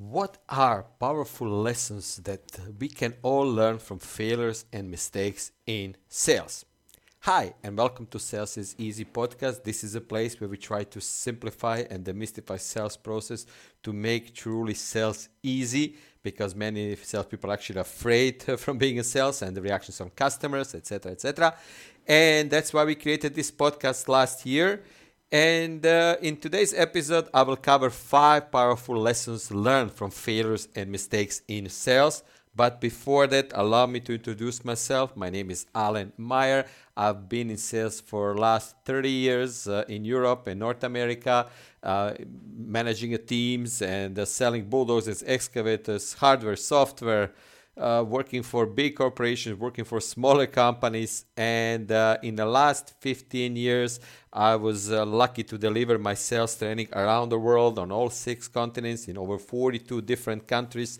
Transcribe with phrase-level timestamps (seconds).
[0.00, 6.64] What are powerful lessons that we can all learn from failures and mistakes in sales?
[7.24, 9.62] Hi, and welcome to Sales is Easy podcast.
[9.62, 13.44] This is a place where we try to simplify and demystify sales process
[13.82, 19.42] to make truly sales easy because many salespeople are actually afraid from being in sales
[19.42, 21.54] and the reactions from customers, etc., etc.
[22.06, 24.82] And that's why we created this podcast last year.
[25.32, 30.90] And uh, in today's episode, I will cover five powerful lessons learned from failures and
[30.90, 32.24] mistakes in sales.
[32.56, 35.16] But before that, allow me to introduce myself.
[35.16, 36.66] My name is Alan Meyer.
[36.96, 41.46] I've been in sales for last 30 years uh, in Europe and North America,
[41.80, 42.14] uh,
[42.58, 47.30] managing teams and uh, selling bulldozers, excavators, hardware, software,
[47.80, 51.24] uh, working for big corporations, working for smaller companies.
[51.36, 54.00] And uh, in the last 15 years,
[54.32, 58.48] I was uh, lucky to deliver my sales training around the world on all six
[58.48, 60.98] continents in over 42 different countries.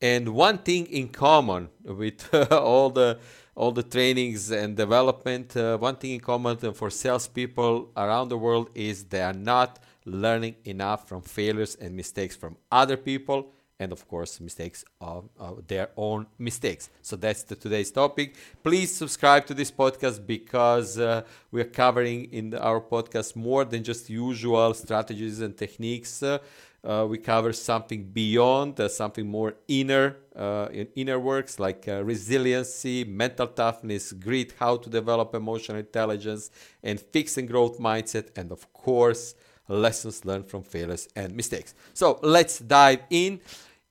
[0.00, 3.18] And one thing in common with all the
[3.56, 8.70] all the trainings and development, uh, one thing in common for salespeople around the world
[8.72, 14.06] is they are not learning enough from failures and mistakes from other people and of
[14.08, 16.90] course mistakes of, of, their own mistakes.
[17.02, 18.34] So that's the today's topic.
[18.62, 23.84] Please subscribe to this podcast because uh, we are covering in our podcast more than
[23.84, 26.22] just usual strategies and techniques.
[26.22, 26.38] Uh,
[26.84, 32.02] uh, we cover something beyond uh, something more inner uh, in inner works like uh,
[32.04, 36.52] resiliency mental toughness grit how to develop emotional intelligence
[36.84, 39.34] and fixing growth mindset and of course
[39.68, 41.74] lessons learned from failures and mistakes.
[41.94, 43.40] So let's dive in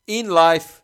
[0.07, 0.81] in life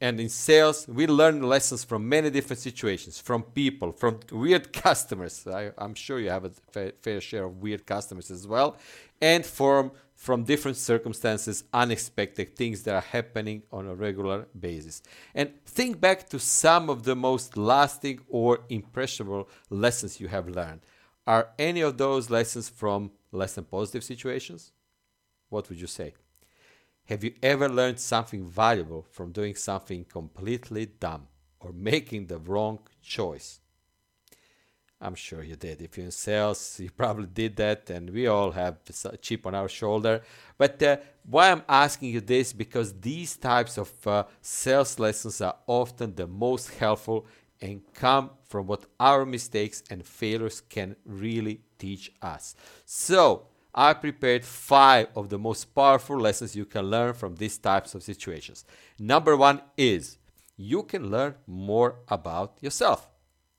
[0.00, 5.46] and in sales, we learn lessons from many different situations, from people, from weird customers.
[5.46, 8.76] I, am sure you have a fair, share of weird customers as well,
[9.20, 15.02] and from from different circumstances, unexpected things that are happening on a regular basis.
[15.34, 20.80] And think back to some of the most lasting or impressionable lessons you have learned.
[21.26, 24.72] Are any of those lessons from less than positive situations?
[25.48, 26.14] What would you say?
[27.06, 31.28] Have you ever learned something valuable from doing something completely dumb
[31.60, 33.60] or making the wrong choice?
[35.00, 35.82] I'm sure you did.
[35.82, 39.54] If you're in sales, you probably did that, and we all have a chip on
[39.54, 40.22] our shoulder.
[40.56, 40.96] But uh,
[41.28, 46.26] why I'm asking you this because these types of uh, sales lessons are often the
[46.26, 47.26] most helpful
[47.60, 52.54] and come from what our mistakes and failures can really teach us.
[52.86, 57.94] So, I prepared five of the most powerful lessons you can learn from these types
[57.94, 58.64] of situations.
[58.98, 60.18] Number one is
[60.56, 63.10] you can learn more about yourself.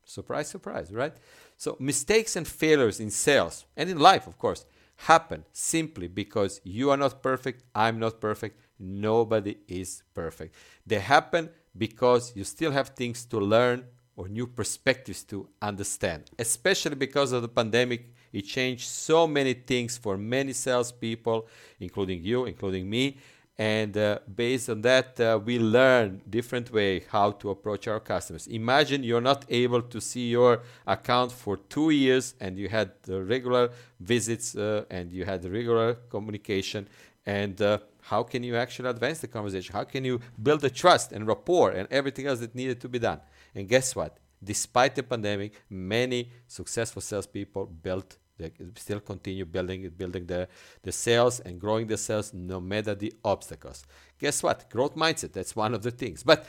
[0.05, 1.13] Surprise, surprise, right?
[1.57, 4.65] So, mistakes and failures in sales and in life, of course,
[4.95, 10.55] happen simply because you are not perfect, I'm not perfect, nobody is perfect.
[10.85, 16.95] They happen because you still have things to learn or new perspectives to understand, especially
[16.95, 21.47] because of the pandemic it changed so many things for many salespeople,
[21.79, 23.17] including you, including me.
[23.57, 28.47] And uh, based on that, uh, we learn different way how to approach our customers.
[28.47, 33.23] Imagine you're not able to see your account for two years, and you had the
[33.23, 33.69] regular
[34.01, 36.89] visits uh, and you had regular communication.
[37.25, 39.71] And uh, how can you actually advance the conversation?
[39.71, 42.99] How can you build the trust and rapport and everything else that needed to be
[42.99, 43.21] done?
[43.55, 44.17] And guess what?
[44.43, 50.47] Despite the pandemic, many successful salespeople built they still continue building building the,
[50.83, 53.85] the sales and growing the sales no matter the obstacles.
[54.19, 54.69] Guess what?
[54.69, 56.23] Growth mindset, that's one of the things.
[56.23, 56.45] But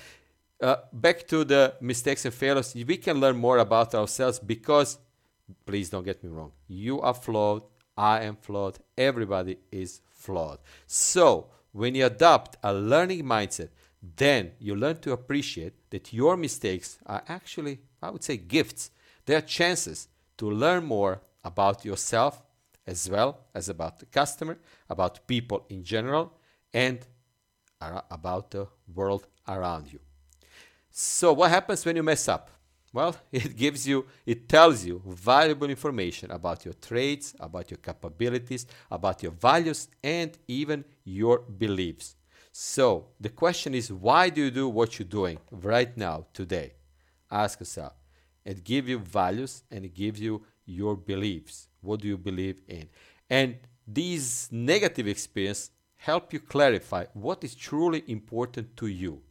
[0.60, 4.98] uh, back to the mistakes and failures, we can learn more about ourselves because,
[5.66, 7.62] please don't get me wrong, you are flawed,
[7.96, 10.58] I am flawed, everybody is flawed.
[10.86, 13.68] So, when you adopt a learning mindset,
[14.16, 18.90] then you learn to appreciate that your mistakes are actually, I would say, gifts.
[19.26, 22.42] They are chances to learn more about yourself
[22.86, 24.58] as well as about the customer,
[24.88, 26.32] about people in general,
[26.72, 26.98] and
[28.10, 30.00] about the world around you.
[30.90, 32.50] So, what happens when you mess up?
[32.92, 38.66] Well, it gives you, it tells you valuable information about your traits, about your capabilities,
[38.90, 42.16] about your values, and even your beliefs.
[42.52, 46.74] So, the question is why do you do what you're doing right now, today?
[47.30, 47.92] Ask yourself.
[48.44, 51.68] It gives you values and it gives you your beliefs.
[51.80, 52.88] What do you believe in?
[53.30, 59.22] And these negative experiences help you clarify what is truly important to you.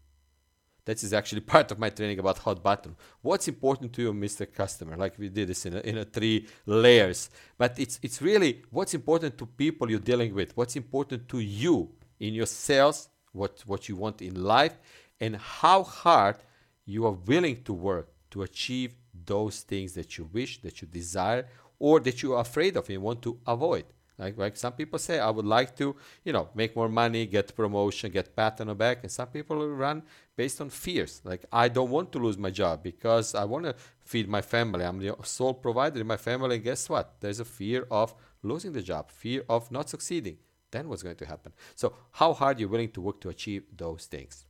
[0.85, 2.95] That is actually part of my training about hot button.
[3.21, 4.51] What's important to you, Mr.
[4.51, 4.95] Customer?
[4.95, 7.29] Like we did this in a, in a three layers.
[7.57, 10.55] But it's it's really what's important to people you're dealing with.
[10.55, 14.77] What's important to you in your sales, what what you want in life,
[15.19, 16.37] and how hard
[16.85, 21.47] you are willing to work to achieve those things that you wish, that you desire,
[21.79, 23.85] or that you are afraid of and want to avoid.
[24.17, 27.53] Like, like some people say, I would like to, you know, make more money, get
[27.55, 28.99] promotion, get pat on the back.
[29.03, 30.03] And some people run
[30.37, 31.21] based on fears.
[31.25, 34.85] Like, I don't want to lose my job because I want to feed my family.
[34.85, 36.55] I'm the sole provider in my family.
[36.55, 37.15] And guess what?
[37.19, 40.37] There's a fear of losing the job, fear of not succeeding.
[40.71, 41.51] Then what's going to happen?
[41.75, 44.45] So, how hard you're willing to work to achieve those things?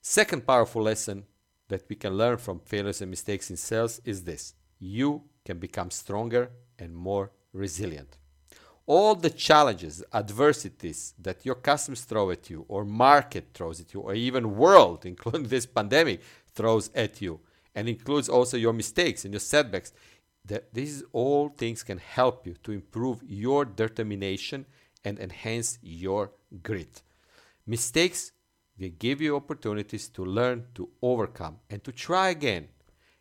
[0.00, 1.24] Second powerful lesson
[1.72, 5.90] that we can learn from failures and mistakes in sales is this you can become
[5.90, 6.44] stronger
[6.78, 8.12] and more resilient
[8.86, 14.00] all the challenges, adversities that your customers throw at you, or market throws at you,
[14.00, 16.20] or even world, including this pandemic,
[16.54, 17.40] throws at you,
[17.74, 19.92] and includes also your mistakes and your setbacks,
[20.44, 24.66] that these all things can help you to improve your determination
[25.04, 26.32] and enhance your
[26.62, 27.02] grit.
[27.66, 28.32] Mistakes
[28.82, 32.68] they give you opportunities to learn, to overcome, and to try again.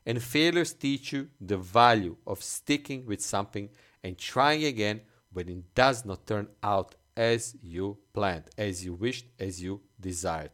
[0.06, 3.70] And failures teach you the value of sticking with something
[4.04, 9.26] and trying again when it does not turn out as you planned, as you wished,
[9.40, 10.52] as you desired.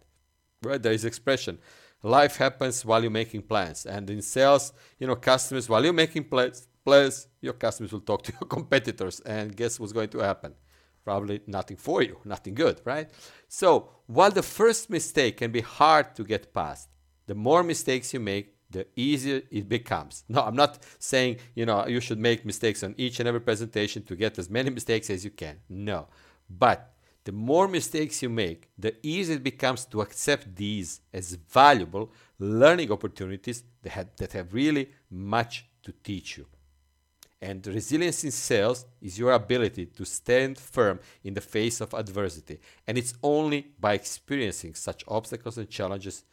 [0.63, 0.81] Right?
[0.81, 1.59] There is expression.
[2.03, 3.85] Life happens while you're making plans.
[3.85, 8.23] And in sales, you know, customers, while you're making plans, plans, your customers will talk
[8.23, 9.19] to your competitors.
[9.21, 10.53] And guess what's going to happen?
[11.07, 13.09] Probably nothing for you, nothing good, right?
[13.47, 16.89] So while the first mistake can be hard to get past,
[17.27, 20.25] the more mistakes you make, the easier it becomes.
[20.27, 24.03] No, I'm not saying, you know, you should make mistakes on each and every presentation
[24.03, 25.55] to get as many mistakes as you can.
[25.69, 26.09] No.
[26.49, 26.91] But
[27.23, 32.91] the more mistakes you make, the easier it becomes to accept these as valuable learning
[32.91, 36.47] opportunities that have, that have really much to teach you.
[37.41, 42.59] And resilience in sales is your ability to stand firm in the face of adversity.
[42.87, 46.23] And it's only by experiencing such obstacles and challenges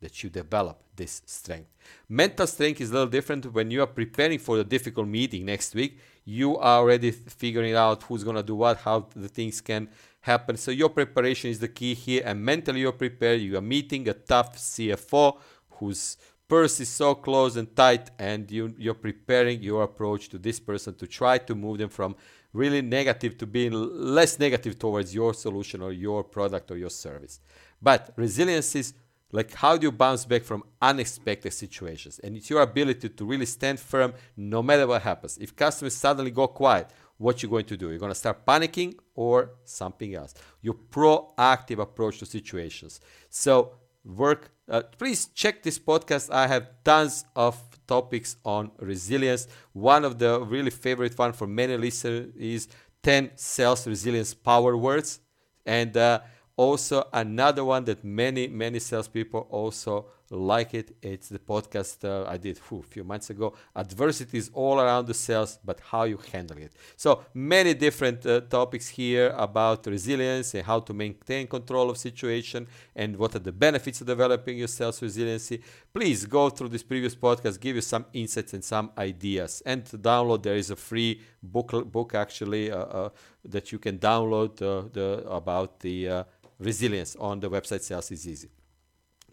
[0.00, 1.70] that you develop this strength.
[2.08, 5.74] Mental strength is a little different when you are preparing for the difficult meeting next
[5.74, 5.98] week.
[6.24, 9.88] You are already figuring out who's going to do what, how the things can
[10.20, 10.56] happen.
[10.56, 13.40] So your preparation is the key here, and mentally you're prepared.
[13.40, 15.38] You are meeting a tough CFO
[15.70, 16.16] whose
[16.48, 20.94] purse is so close and tight, and you, you're preparing your approach to this person
[20.96, 22.16] to try to move them from
[22.52, 27.40] really negative to being less negative towards your solution or your product or your service.
[27.82, 28.94] But resilience is
[29.32, 32.20] like how do you bounce back from unexpected situations?
[32.20, 35.38] And it's your ability to really stand firm no matter what happens.
[35.38, 37.90] If customers suddenly go quiet what you're going to do?
[37.90, 40.34] You're going to start panicking or something else.
[40.62, 43.00] Your proactive approach to situations.
[43.30, 43.72] So
[44.04, 46.30] work uh, please check this podcast.
[46.32, 47.56] I have tons of
[47.86, 49.46] topics on resilience.
[49.72, 52.68] One of the really favorite one for many listeners is
[53.02, 55.20] 10 sales resilience power words.
[55.66, 56.20] And uh,
[56.56, 60.96] also, another one that many, many salespeople also like it.
[61.02, 63.54] It's the podcast uh, I did a few months ago.
[63.74, 66.72] Adversity is all around the sales, but how you handle it.
[66.96, 72.66] So many different uh, topics here about resilience and how to maintain control of situation
[72.96, 75.62] and what are the benefits of developing your sales resiliency.
[75.92, 79.62] Please go through this previous podcast, give you some insights and some ideas.
[79.66, 83.08] And download, there is a free book book actually uh, uh
[83.44, 86.24] that you can download uh, the about the uh,
[86.58, 88.48] resilience on the website sales is easy.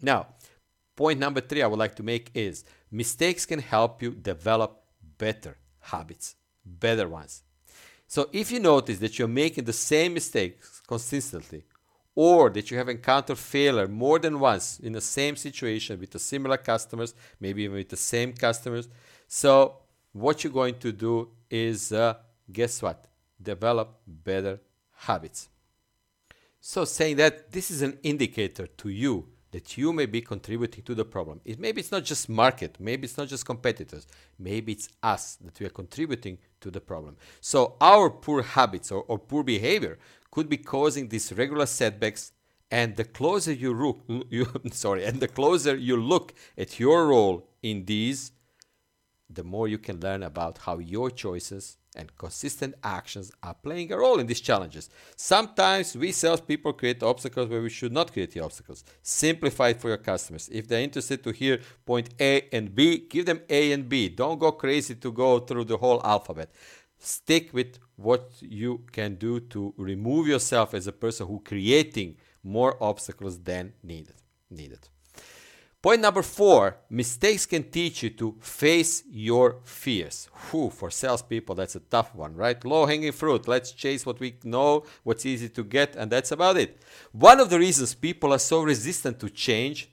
[0.02, 0.26] Now,
[0.96, 4.82] point number three I would like to make is mistakes can help you develop
[5.18, 7.42] better habits, better ones.
[8.06, 11.64] So if you notice that you're making the same mistakes consistently,
[12.14, 16.18] or that you have encountered failure more than once in the same situation with the
[16.18, 18.88] similar customers, maybe even with the same customers,
[19.26, 19.78] so
[20.12, 22.14] what you're going to do is uh,
[22.52, 23.06] guess what?
[23.40, 24.60] Develop better
[24.94, 25.48] habits.
[26.60, 30.94] So, saying that this is an indicator to you that you may be contributing to
[30.94, 31.40] the problem.
[31.44, 34.06] It maybe it's not just market, maybe it's not just competitors,
[34.38, 37.16] maybe it's us that we are contributing to the problem.
[37.40, 39.98] So our poor habits or, or poor behavior
[40.30, 42.32] could be causing these regular setbacks.
[42.70, 47.46] And the closer you look, you, sorry, and the closer you look at your role
[47.62, 48.32] in these,
[49.28, 53.98] the more you can learn about how your choices and consistent actions are playing a
[53.98, 54.88] role in these challenges.
[55.16, 58.84] Sometimes we salespeople create obstacles where we should not create the obstacles.
[59.02, 60.48] Simplify for your customers.
[60.52, 64.08] If they're interested to hear point A and B, give them A and B.
[64.08, 66.50] Don't go crazy to go through the whole alphabet.
[66.98, 72.76] Stick with what you can do to remove yourself as a person who creating more
[72.82, 74.14] obstacles than needed.
[74.50, 74.88] needed.
[75.82, 80.28] Point number four mistakes can teach you to face your fears.
[80.32, 82.64] Whew, for salespeople, that's a tough one, right?
[82.64, 83.48] Low hanging fruit.
[83.48, 86.80] Let's chase what we know, what's easy to get, and that's about it.
[87.10, 89.90] One of the reasons people are so resistant to change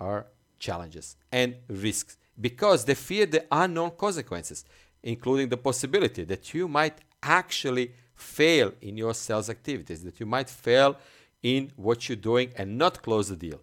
[0.00, 4.64] are challenges and risks because they fear the unknown consequences,
[5.02, 10.48] including the possibility that you might actually fail in your sales activities, that you might
[10.48, 10.96] fail
[11.42, 13.60] in what you're doing and not close the deal.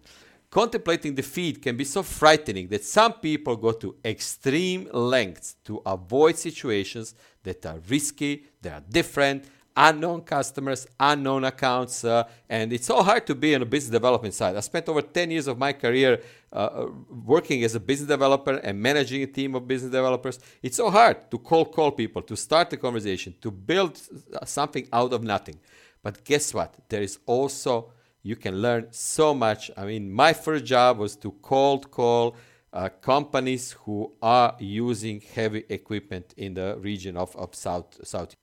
[0.54, 6.38] Contemplating defeat can be so frightening that some people go to extreme lengths to avoid
[6.38, 9.46] situations that are risky, they are different,
[9.76, 14.32] unknown customers, unknown accounts, uh, and it's so hard to be on a business development
[14.32, 14.54] side.
[14.54, 16.86] I spent over 10 years of my career uh, uh,
[17.24, 20.38] working as a business developer and managing a team of business developers.
[20.62, 24.00] It's so hard to call call people, to start a conversation, to build
[24.44, 25.58] something out of nothing.
[26.00, 26.76] But guess what?
[26.88, 27.90] There is also
[28.24, 29.70] you can learn so much.
[29.76, 32.34] I mean, my first job was to cold call
[32.72, 38.34] uh, companies who are using heavy equipment in the region of, of South South.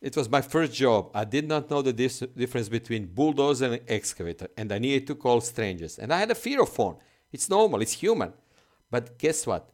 [0.00, 1.10] It was my first job.
[1.14, 5.14] I did not know the dis- difference between bulldozer and excavator, and I needed to
[5.14, 5.98] call strangers.
[5.98, 6.96] And I had a fear of phone.
[7.30, 7.82] It's normal.
[7.82, 8.32] It's human.
[8.90, 9.70] But guess what?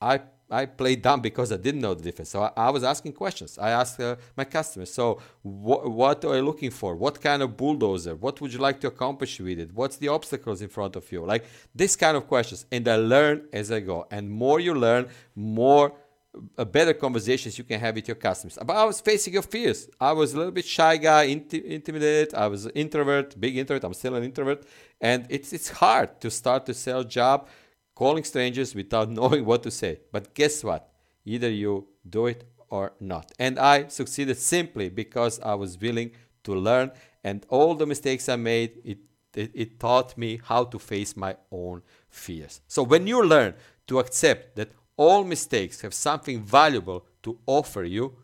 [0.00, 0.20] I
[0.52, 2.30] I played dumb because I didn't know the difference.
[2.30, 3.58] So I, I was asking questions.
[3.58, 6.94] I asked uh, my customers, so wh- what are you looking for?
[6.94, 8.14] What kind of bulldozer?
[8.14, 9.72] What would you like to accomplish with it?
[9.72, 11.24] What's the obstacles in front of you?
[11.24, 11.44] Like
[11.74, 12.66] this kind of questions.
[12.70, 14.06] And I learn as I go.
[14.10, 15.94] And more you learn, more
[16.56, 18.58] uh, better conversations you can have with your customers.
[18.64, 19.88] But I was facing your fears.
[20.00, 22.34] I was a little bit shy guy, inti- intimidated.
[22.34, 23.84] I was introvert, big introvert.
[23.84, 24.64] I'm still an introvert.
[25.00, 27.48] And it's, it's hard to start to sell job
[27.94, 30.00] calling strangers without knowing what to say.
[30.10, 30.88] But guess what?
[31.24, 33.32] Either you do it or not.
[33.38, 36.12] And I succeeded simply because I was willing
[36.44, 36.90] to learn,
[37.22, 38.98] and all the mistakes I made, it,
[39.34, 42.60] it, it taught me how to face my own fears.
[42.66, 43.54] So when you learn
[43.86, 48.16] to accept that all mistakes have something valuable to offer you,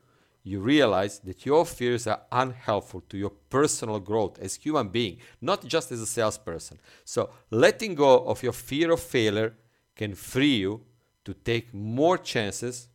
[0.48, 5.64] you realize that your fears are unhelpful to your personal growth as human being, not
[5.66, 6.78] just as a salesperson.
[7.04, 9.54] So letting go of your fear of failure
[9.94, 10.80] can free you
[11.24, 12.88] to take more chances,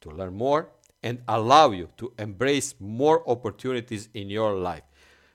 [0.00, 0.70] to learn more,
[1.02, 4.82] and allow you to embrace more opportunities in your life.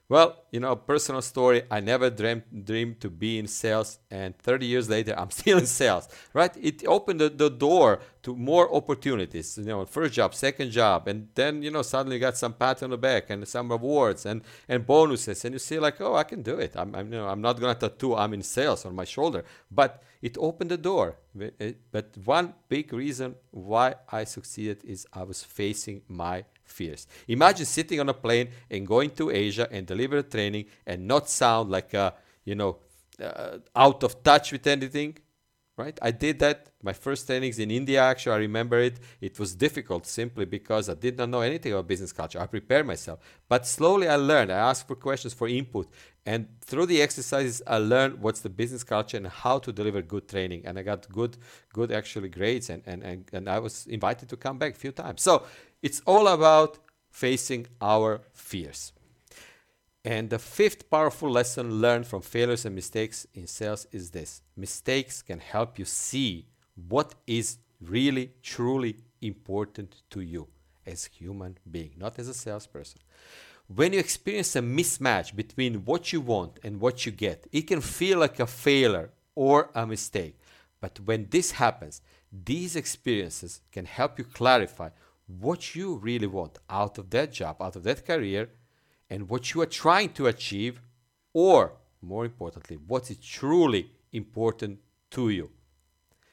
[0.07, 1.63] Well, you know, personal story.
[1.71, 5.65] I never dreamed dreamed to be in sales, and 30 years later, I'm still in
[5.65, 6.07] sales.
[6.33, 6.51] Right?
[6.61, 9.57] It opened the, the door to more opportunities.
[9.57, 12.83] You know, first job, second job, and then you know suddenly you got some pat
[12.83, 16.23] on the back and some rewards and and bonuses, and you see like, oh, I
[16.23, 16.73] can do it.
[16.75, 20.03] I'm, I'm you know I'm not gonna tattoo I'm in sales on my shoulder, but
[20.21, 21.17] it opened the door.
[21.91, 27.07] But one big reason why I succeeded is I was facing my fears.
[27.27, 31.69] Imagine sitting on a plane and going to Asia and deliver training and not sound
[31.69, 32.77] like a, you know,
[33.21, 35.17] uh, out of touch with anything,
[35.77, 35.97] right?
[36.01, 36.69] I did that.
[36.81, 38.99] My first trainings in India, actually, I remember it.
[39.19, 42.39] It was difficult simply because I did not know anything about business culture.
[42.39, 44.51] I prepared myself, but slowly I learned.
[44.51, 45.89] I asked for questions for input,
[46.25, 50.27] and through the exercises, I learned what's the business culture and how to deliver good
[50.27, 50.65] training.
[50.65, 51.37] And I got good,
[51.73, 54.91] good actually grades, and and and, and I was invited to come back a few
[54.91, 55.21] times.
[55.21, 55.43] So
[55.81, 56.79] it's all about
[57.11, 58.91] facing our fears.
[60.05, 65.23] And the fifth powerful lesson learned from failures and mistakes in sales is this mistakes
[65.23, 66.45] can help you see
[66.87, 70.47] what is really, truly important to you
[70.85, 73.01] as a human being, not as a salesperson.
[73.67, 77.81] When you experience a mismatch between what you want and what you get, it can
[77.81, 80.37] feel like a failure or a mistake.
[80.81, 84.89] But when this happens, these experiences can help you clarify
[85.25, 88.51] what you really want out of that job, out of that career,
[89.09, 90.81] and what you are trying to achieve,
[91.33, 94.79] or more importantly, what is truly important
[95.11, 95.49] to you.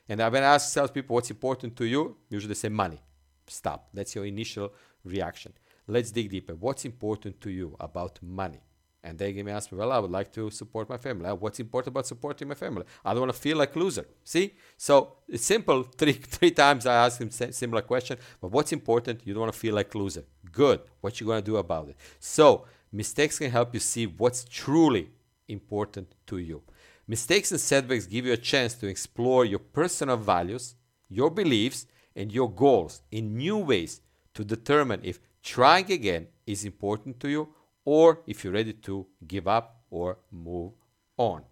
[0.09, 3.01] And when I ask salespeople what's important to you, usually they say money.
[3.47, 3.89] Stop.
[3.95, 4.73] That's your initial
[5.05, 5.53] reaction.
[5.87, 6.55] Let's dig deeper.
[6.55, 8.61] What's important to you about money?
[9.05, 11.29] And they give me me, well, I would like to support my family.
[11.33, 12.85] What's important about supporting my family?
[13.05, 14.07] I don't want to feel like loser.
[14.23, 14.55] See?
[14.77, 15.83] So it's simple.
[15.99, 18.17] Three three times I ask him similar question.
[18.41, 19.27] But what's important?
[19.27, 20.25] You don't want to feel like loser.
[20.53, 20.81] Good.
[21.01, 21.97] What you gonna do about it?
[22.21, 25.11] So mistakes can help you see what's truly
[25.49, 26.63] important to you.
[27.09, 30.77] Mistakes and setbacks give you a chance to explore your personal values,
[31.09, 34.01] your beliefs, and your goals in new ways
[34.35, 37.49] to determine if trying again is important to you
[37.85, 40.73] or if you're ready to give up or move
[41.17, 41.43] on.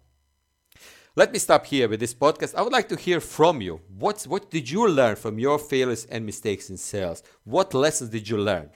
[1.15, 2.55] Let me stop here with this podcast.
[2.55, 3.81] I would like to hear from you.
[3.99, 7.21] What's, what did you learn from your failures and mistakes in sales?
[7.43, 8.69] What lessons did you learn?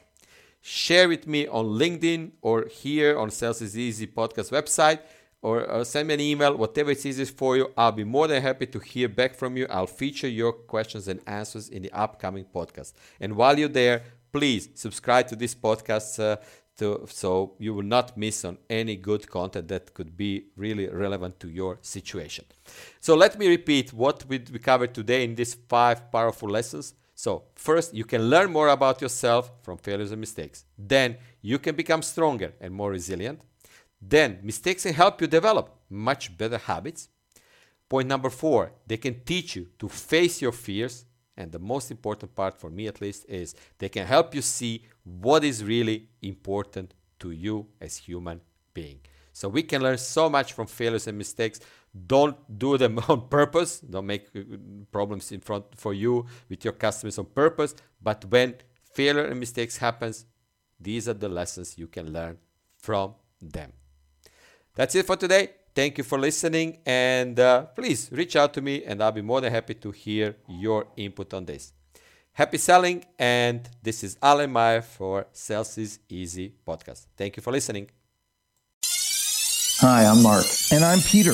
[0.59, 5.00] Share with me on LinkedIn or here on Sales is Easy podcast website
[5.41, 7.71] or, or send me an email, whatever it's easiest for you.
[7.77, 9.67] I'll be more than happy to hear back from you.
[9.69, 12.93] I'll feature your questions and answers in the upcoming podcast.
[13.19, 14.01] And while you're there,
[14.33, 16.38] please subscribe to this podcast uh,
[16.77, 21.39] to, so you will not miss on any good content that could be really relevant
[21.39, 22.46] to your situation.
[23.00, 26.94] So let me repeat what we covered today in these five powerful lessons.
[27.15, 30.65] So first, you can learn more about yourself from failures and mistakes.
[30.77, 33.41] Then you can become stronger and more resilient.
[34.01, 37.08] Then mistakes can help you develop much better habits.
[37.88, 41.05] Point number four, they can teach you to face your fears.
[41.38, 44.86] And the most important part for me, at least, is they can help you see
[45.04, 48.42] what is really important to you as human
[48.74, 49.00] being.
[49.34, 51.60] So we can learn so much from failures and mistakes.
[52.08, 53.82] Don't do them on purpose.
[53.82, 54.42] Don't make uh,
[54.92, 57.75] problems in front for you with your customers on purpose.
[58.01, 58.56] But when
[58.94, 60.25] failure and mistakes happens,
[60.80, 62.38] these are the lessons you can learn
[62.77, 63.74] from them.
[64.75, 65.50] That's it for today.
[65.75, 69.41] Thank you for listening, and uh, please reach out to me, and I'll be more
[69.41, 71.74] than happy to hear your input on this.
[72.32, 77.08] Happy selling, and this is Alan Meyer for Sales is Easy podcast.
[77.17, 77.89] Thank you for listening.
[79.82, 80.46] Hi, I'm Mark.
[80.72, 81.34] And I'm Peter.